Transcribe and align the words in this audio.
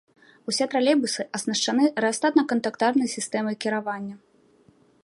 Усе 0.51 0.65
тралейбусы 0.71 1.25
аснашчаны 1.39 1.83
рэастатна-кантактарнай 2.07 3.09
сістэмай 3.17 3.55
кіравання. 3.67 4.15